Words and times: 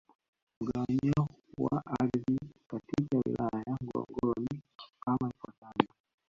Mgawanyo 0.61 1.27
wa 1.57 1.81
ardhi 1.99 2.39
katika 2.67 3.17
Wilaya 3.25 3.63
ya 3.67 3.77
Ngorongoro 3.83 4.33
ni 4.41 4.61
kama 5.05 5.29
ifuatavyo 5.29 5.87